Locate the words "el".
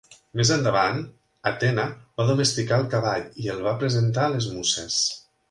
2.85-2.89, 3.57-3.61